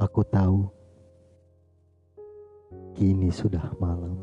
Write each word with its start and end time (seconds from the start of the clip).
Aku 0.00 0.24
tahu 0.24 0.64
kini 2.96 3.28
sudah 3.28 3.68
malam. 3.76 4.16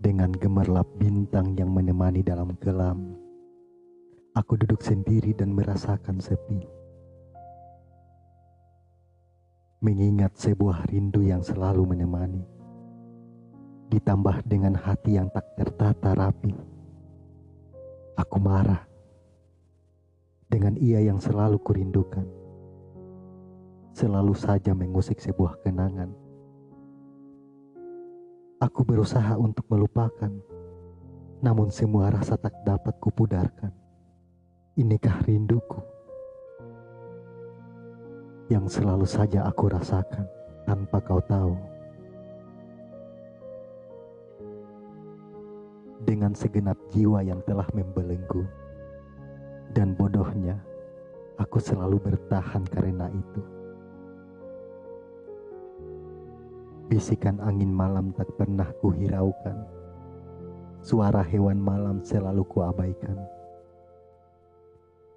Dengan 0.00 0.32
gemerlap 0.32 0.88
bintang 0.96 1.52
yang 1.52 1.68
menemani 1.68 2.24
dalam 2.24 2.56
kelam, 2.56 3.12
aku 4.32 4.56
duduk 4.56 4.80
sendiri 4.80 5.36
dan 5.36 5.52
merasakan 5.52 6.16
sepi. 6.16 6.64
Mengingat 9.84 10.32
sebuah 10.40 10.88
rindu 10.88 11.20
yang 11.20 11.44
selalu 11.44 11.92
menemani, 11.92 12.40
ditambah 13.92 14.42
dengan 14.46 14.74
hati 14.74 15.18
yang 15.18 15.30
tak 15.30 15.46
tertata 15.56 16.14
rapi. 16.16 16.54
Aku 18.16 18.36
marah 18.40 18.82
dengan 20.48 20.74
ia 20.80 21.04
yang 21.04 21.20
selalu 21.20 21.60
kurindukan 21.60 22.24
selalu 23.96 24.36
saja 24.36 24.76
mengusik 24.76 25.16
sebuah 25.16 25.56
kenangan. 25.64 26.12
Aku 28.60 28.84
berusaha 28.84 29.40
untuk 29.40 29.64
melupakan, 29.72 30.28
namun 31.40 31.72
semua 31.72 32.12
rasa 32.12 32.36
tak 32.36 32.52
dapat 32.60 32.92
kupudarkan. 33.00 33.72
Inikah 34.76 35.24
rinduku 35.24 35.80
yang 38.52 38.68
selalu 38.68 39.08
saja 39.08 39.48
aku 39.48 39.72
rasakan 39.72 40.28
tanpa 40.68 41.00
kau 41.00 41.24
tahu. 41.24 41.56
Dengan 46.06 46.38
segenap 46.38 46.78
jiwa 46.94 47.18
yang 47.26 47.42
telah 47.42 47.66
membelenggu, 47.74 48.46
dan 49.74 49.98
bodohnya 49.98 50.54
aku 51.34 51.58
selalu 51.58 51.98
bertahan 51.98 52.62
karena 52.70 53.10
itu. 53.10 53.42
Bisikan 56.86 57.42
angin 57.42 57.74
malam 57.74 58.14
tak 58.14 58.30
pernah 58.38 58.70
kuhiraukan. 58.78 59.66
Suara 60.86 61.26
hewan 61.26 61.58
malam 61.58 61.98
selalu 62.06 62.46
kuabaikan. 62.46 63.18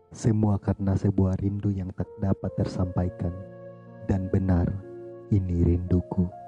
Semua 0.09 0.57
karena 0.57 0.97
sebuah 0.97 1.37
rindu 1.37 1.69
yang 1.69 1.93
tak 1.93 2.09
dapat 2.17 2.49
tersampaikan. 2.57 3.29
Dan 4.09 4.25
benar, 4.33 4.65
ini 5.29 5.61
rinduku. 5.61 6.38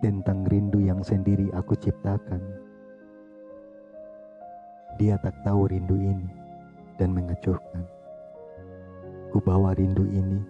Tentang 0.00 0.48
rindu 0.48 0.80
yang 0.80 1.04
sendiri 1.04 1.52
aku 1.52 1.76
ciptakan. 1.76 2.40
Dia 4.96 5.20
tak 5.20 5.36
tahu 5.44 5.68
rindu 5.68 5.92
ini 5.92 6.24
dan 6.96 7.12
mengecuhkan. 7.12 7.84
Ku 9.28 9.44
bawa 9.44 9.76
rindu 9.76 10.08
ini 10.08 10.40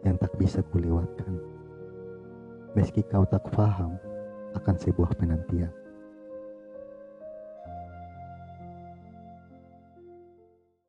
yang 0.00 0.16
tak 0.16 0.32
bisa 0.40 0.64
kulewatkan. 0.72 1.36
Meski 2.72 3.04
kau 3.04 3.28
tak 3.28 3.44
faham 3.52 4.00
akan 4.56 4.76
sebuah 4.80 5.12
penantian. 5.20 5.81